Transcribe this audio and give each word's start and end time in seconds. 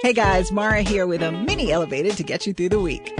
Hey 0.00 0.12
guys, 0.12 0.52
Mara 0.52 0.82
here 0.82 1.08
with 1.08 1.22
a 1.22 1.32
mini 1.32 1.72
elevated 1.72 2.16
to 2.18 2.22
get 2.22 2.46
you 2.46 2.54
through 2.54 2.68
the 2.68 2.78
week. 2.78 3.12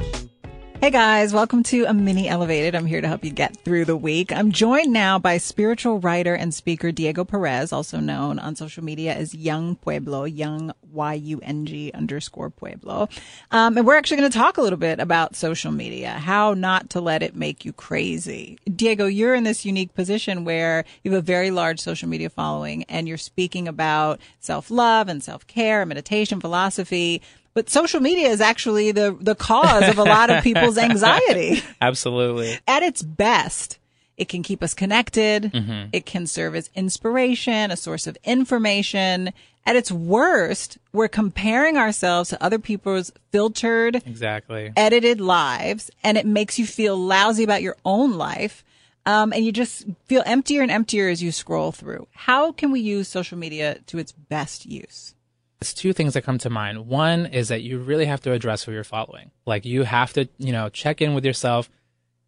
Hey 0.81 0.91
guys, 0.91 1.35
welcome 1.35 1.65
to 1.65 1.87
a 1.87 1.93
mini 1.93 2.29
elevated. 2.29 2.77
I'm 2.77 2.87
here 2.87 3.01
to 3.01 3.09
help 3.09 3.25
you 3.25 3.33
get 3.33 3.57
through 3.57 3.85
the 3.85 3.97
week. 3.97 4.31
I'm 4.31 4.53
joined 4.53 4.93
now 4.93 5.19
by 5.19 5.39
spiritual 5.39 5.99
writer 5.99 6.37
and 6.37 6.55
speaker 6.55 6.93
Diego 6.93 7.25
Perez, 7.25 7.73
also 7.73 7.99
known 7.99 8.39
on 8.39 8.55
social 8.55 8.85
media 8.85 9.13
as 9.13 9.35
Young 9.35 9.75
Pueblo, 9.75 10.23
Young 10.23 10.73
Y-U-N-G 10.93 11.91
underscore 11.95 12.51
Pueblo. 12.51 13.09
Um, 13.51 13.77
and 13.77 13.85
we're 13.85 13.97
actually 13.97 14.19
going 14.19 14.31
to 14.31 14.39
talk 14.39 14.57
a 14.57 14.63
little 14.63 14.79
bit 14.79 15.01
about 15.01 15.35
social 15.35 15.73
media, 15.73 16.13
how 16.13 16.55
not 16.55 16.91
to 16.91 17.01
let 17.01 17.25
it 17.25 17.35
make 17.35 17.65
you 17.65 17.73
crazy. 17.73 18.57
Diego, 18.65 19.07
you're 19.07 19.35
in 19.35 19.43
this 19.43 19.65
unique 19.65 19.95
position 19.95 20.45
where 20.45 20.85
you 21.03 21.11
have 21.11 21.19
a 21.19 21.27
very 21.27 21.51
large 21.51 21.81
social 21.81 22.09
media 22.09 22.31
following 22.31 22.85
and 22.85 23.09
you're 23.09 23.17
speaking 23.17 23.67
about 23.67 24.21
self-love 24.39 25.09
and 25.09 25.25
self-care, 25.25 25.85
meditation, 25.85 26.41
philosophy, 26.41 27.21
but 27.59 27.69
social 27.69 27.99
media 27.99 28.29
is 28.29 28.41
actually 28.41 28.93
the, 28.93 29.19
the 29.21 29.35
cause 29.35 29.89
of 29.89 29.99
a 29.99 30.05
lot 30.05 30.31
of 30.31 30.45
people's 30.45 30.79
anxiety. 30.79 31.61
Absolutely. 31.81 32.57
At 32.69 32.85
its 32.85 33.03
best, 33.03 33.81
it 34.17 34.29
can 34.29 34.45
keep 34.45 34.63
us 34.63 34.75
connected. 34.75 35.51
Mm-hmm. 35.53 35.89
It 35.93 36.07
can 36.07 36.29
serve 36.29 36.55
as 36.55 36.71
inspiration, 36.77 37.73
a 37.73 37.77
source 37.77 38.07
of 38.07 38.17
information. 38.23 39.33
At 39.67 39.75
its 39.75 39.91
worst, 39.91 40.79
we're 40.93 41.09
comparing 41.09 41.77
ourselves 41.77 42.31
to 42.31 42.41
other 42.41 42.61
people's 42.61 43.11
filtered, 43.33 43.97
exactly 44.07 44.73
edited 44.77 45.21
lives, 45.21 45.91
and 46.05 46.17
it 46.17 46.27
makes 46.27 46.61
you 46.61 46.65
feel 46.65 46.97
lousy 46.97 47.43
about 47.43 47.61
your 47.61 47.77
own 47.85 48.13
life. 48.13 48.65
Um, 49.05 49.33
and 49.33 49.45
you 49.45 49.51
just 49.51 49.85
feel 50.05 50.23
emptier 50.27 50.63
and 50.63 50.71
emptier 50.71 51.09
as 51.09 51.21
you 51.25 51.33
scroll 51.33 51.73
through. 51.73 52.07
How 52.13 52.53
can 52.53 52.71
we 52.71 52.79
use 52.79 53.09
social 53.09 53.37
media 53.37 53.81
to 53.87 53.99
its 53.99 54.13
best 54.13 54.65
use? 54.65 55.17
There's 55.61 55.75
two 55.75 55.93
things 55.93 56.15
that 56.15 56.23
come 56.23 56.39
to 56.39 56.51
mind. 56.51 56.87
One 56.87 57.27
is 57.27 57.49
that 57.49 57.63
you 57.63 57.79
really 57.79 58.07
have 58.07 58.21
to 58.23 58.33
address 58.33 58.63
who 58.63 58.73
you're 58.73 58.85
following. 58.85 59.33
Like 59.45 59.65
you 59.65 59.83
have 59.83 60.13
to, 60.13 60.29
you 60.39 60.53
know, 60.53 60.69
check 60.69 61.03
in 61.03 61.15
with 61.15 61.25
yourself. 61.25 61.69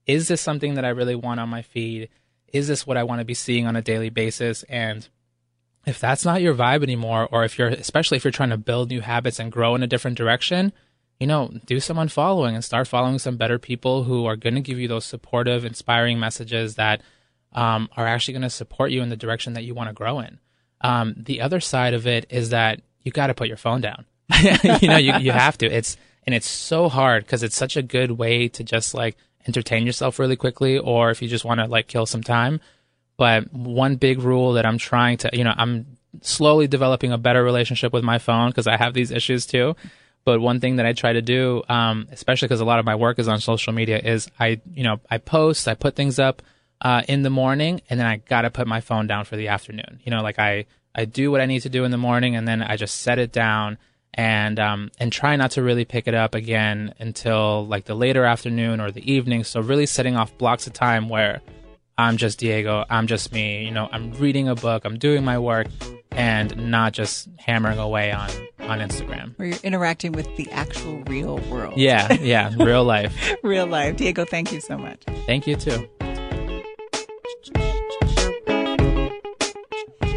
Is 0.07 0.27
this 0.29 0.41
something 0.41 0.75
that 0.75 0.85
I 0.85 0.89
really 0.89 1.15
want 1.15 1.39
on 1.39 1.49
my 1.49 1.63
feed? 1.63 2.09
Is 2.53 2.67
this 2.67 2.87
what 2.87 2.97
I 2.97 3.05
want 3.05 3.21
to 3.21 3.25
be 3.25 3.35
seeing 3.35 3.67
on 3.67 3.77
a 3.77 3.83
daily 3.83 4.11
basis? 4.11 4.65
And 4.65 5.09
if 5.87 6.01
that's 6.01 6.25
not 6.25 6.43
your 6.43 6.55
vibe 6.55 6.83
anymore, 6.83 7.29
or 7.31 7.45
if 7.45 7.59
you're, 7.59 7.69
especially 7.69 8.17
if 8.17 8.25
you're 8.25 8.33
trying 8.33 8.51
to 8.51 8.59
build 8.59 8.91
new 8.91 9.01
habits 9.01 9.39
and 9.39 9.53
grow 9.53 9.77
in 9.77 9.83
a 9.85 9.87
different 9.87 10.17
direction, 10.17 10.73
you 11.21 11.27
know, 11.27 11.53
do 11.67 11.79
some 11.79 11.99
unfollowing 11.99 12.55
and 12.55 12.65
start 12.65 12.89
following 12.89 13.19
some 13.19 13.37
better 13.37 13.59
people 13.59 14.05
who 14.05 14.27
are 14.27 14.37
going 14.37 14.55
to 14.55 14.61
give 14.61 14.79
you 14.79 14.89
those 14.89 15.05
supportive, 15.05 15.65
inspiring 15.65 16.19
messages 16.19 16.75
that 16.75 17.03
um, 17.53 17.89
are 17.97 18.07
actually 18.07 18.33
going 18.33 18.43
to 18.43 18.51
support 18.51 18.91
you 18.91 19.03
in 19.03 19.11
the 19.11 19.17
direction 19.17 19.53
that 19.53 19.65
you 19.65 19.75
want 19.75 19.89
to 19.89 19.95
grow 19.95 20.19
in. 20.21 20.41
Um, 20.81 21.15
the 21.17 21.43
other 21.43 21.61
side 21.61 21.95
of 21.95 22.07
it 22.07 22.27
is 22.31 22.51
that 22.51 22.81
you 23.03 23.13
got 23.13 23.29
to 23.29 23.35
put 23.35 23.49
your 23.49 23.57
phone 23.57 23.81
down. 23.81 24.05
you 24.83 24.89
know, 24.89 24.97
you, 24.97 25.17
you 25.19 25.33
have 25.33 25.59
to. 25.59 25.67
It's, 25.67 25.97
and 26.27 26.35
it's 26.35 26.49
so 26.49 26.89
hard 26.89 27.25
because 27.25 27.43
it's 27.43 27.57
such 27.57 27.77
a 27.77 27.83
good 27.83 28.13
way 28.13 28.49
to 28.49 28.63
just 28.63 28.95
like 28.95 29.17
entertain 29.47 29.87
yourself 29.87 30.19
really 30.19 30.37
quickly 30.37 30.79
or 30.79 31.11
if 31.11 31.23
you 31.23 31.29
just 31.29 31.45
want 31.45 31.61
to 31.61 31.67
like 31.67 31.87
kill 31.89 32.07
some 32.07 32.23
time. 32.23 32.61
But 33.17 33.53
one 33.53 33.97
big 33.97 34.21
rule 34.21 34.55
that 34.55 34.65
I'm 34.65 34.79
trying 34.79 35.19
to, 35.19 35.31
you 35.33 35.45
know, 35.45 35.55
I'm 35.57 35.99
slowly 36.23 36.67
developing 36.67 37.13
a 37.13 37.19
better 37.19 37.43
relationship 37.43 37.93
with 37.93 38.05
my 38.05 38.19
phone 38.19 38.51
because 38.51 38.67
I 38.67 38.77
have 38.77 38.95
these 38.95 39.11
issues 39.11 39.47
too. 39.47 39.77
But 40.25 40.41
one 40.41 40.61
thing 40.61 40.77
that 40.77 40.87
I 40.87 40.93
try 40.93 41.15
to 41.15 41.23
do, 41.23 41.63
um, 41.69 42.09
especially 42.13 42.49
because 42.49 42.61
a 42.61 42.65
lot 42.65 42.79
of 42.79 42.85
my 42.85 42.95
work 42.95 43.19
is 43.19 43.29
on 43.29 43.41
social 43.41 43.73
media, 43.73 43.99
is 43.99 44.31
I, 44.39 44.61
you 44.75 44.85
know, 44.85 45.01
I 45.11 45.19
post, 45.19 45.67
I 45.67 45.75
put 45.75 45.97
things 45.97 46.19
up 46.19 46.43
uh, 46.81 47.03
in 47.09 47.23
the 47.23 47.31
morning, 47.31 47.83
and 47.91 48.01
then 48.01 48.07
I 48.07 48.17
gotta 48.17 48.51
put 48.51 48.67
my 48.67 48.81
phone 48.81 49.07
down 49.07 49.25
for 49.25 49.37
the 49.37 49.49
afternoon. 49.49 50.01
You 50.05 50.11
know, 50.11 50.23
like 50.23 50.39
I 50.39 50.67
I 50.95 51.05
do 51.05 51.31
what 51.31 51.41
I 51.41 51.47
need 51.47 51.61
to 51.61 51.69
do 51.69 51.85
in 51.85 51.91
the 51.91 51.99
morning, 51.99 52.37
and 52.37 52.47
then 52.47 52.63
I 52.63 52.77
just 52.77 53.01
set 53.01 53.19
it 53.19 53.33
down 53.33 53.79
and 54.15 54.59
um, 54.59 54.91
and 54.99 55.13
try 55.13 55.37
not 55.37 55.53
to 55.53 55.63
really 55.63 55.85
pick 55.85 56.09
it 56.09 56.15
up 56.15 56.35
again 56.35 56.95
until 56.99 57.67
like 57.67 57.85
the 57.85 57.95
later 57.95 58.25
afternoon 58.25 58.81
or 58.81 58.91
the 58.91 59.11
evening. 59.11 59.45
So 59.45 59.61
really 59.61 59.87
setting 59.87 60.17
off 60.17 60.37
blocks 60.39 60.67
of 60.67 60.73
time 60.73 61.09
where 61.09 61.41
I'm 61.97 62.17
just 62.17 62.39
Diego, 62.39 62.85
I'm 62.89 63.07
just 63.07 63.33
me. 63.33 63.65
You 63.65 63.71
know, 63.71 63.89
I'm 63.93 64.13
reading 64.15 64.49
a 64.49 64.55
book, 64.55 64.85
I'm 64.85 64.99
doing 64.99 65.25
my 65.25 65.39
work, 65.39 65.69
and 66.11 66.71
not 66.71 66.93
just 66.93 67.29
hammering 67.39 67.79
away 67.79 68.11
on 68.11 68.31
on 68.61 68.81
Instagram. 68.81 69.39
Where 69.39 69.49
you're 69.49 69.59
interacting 69.63 70.13
with 70.13 70.35
the 70.37 70.51
actual 70.51 71.03
real 71.05 71.39
world. 71.51 71.75
Yeah, 71.77 72.13
yeah, 72.15 72.53
real 72.59 72.85
life. 72.85 73.15
real 73.43 73.67
life. 73.67 73.97
Diego, 73.97 74.25
thank 74.25 74.51
you 74.53 74.61
so 74.61 74.77
much. 74.77 75.03
Thank 75.27 75.47
you 75.47 75.57
too. 75.57 75.89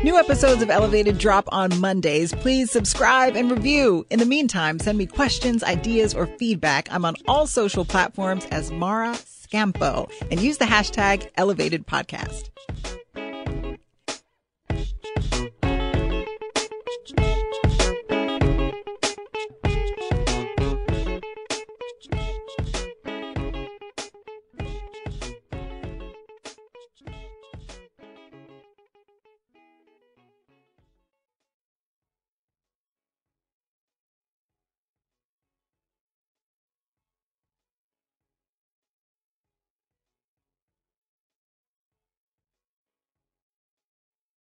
New 0.04 0.18
episodes 0.18 0.62
of 0.62 0.70
Elevated 0.70 1.18
drop 1.18 1.48
on 1.54 1.80
Mondays. 1.80 2.34
Please 2.34 2.70
subscribe 2.70 3.38
and 3.38 3.50
review. 3.50 4.06
In 4.10 4.20
the 4.20 4.26
meantime, 4.26 4.78
send 4.78 4.98
me 4.98 5.06
questions, 5.06 5.64
ideas, 5.64 6.14
or 6.14 6.28
feedback. 6.28 6.90
I'm 6.92 7.06
on 7.06 7.16
all 7.26 7.48
social 7.48 7.86
platforms 7.86 8.46
as 8.52 8.70
Mara 8.70 9.14
Schiavocampo 9.14 10.12
and 10.30 10.42
use 10.42 10.58
the 10.58 10.66
hashtag 10.66 11.30
Elevated 11.38 11.88
Podcast. 11.88 12.50